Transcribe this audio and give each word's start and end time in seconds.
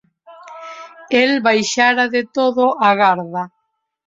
El 1.19 1.33
baixara 1.49 2.07
de 2.17 2.23
todo 2.39 2.71
a 2.89 2.91
garda. 3.03 3.47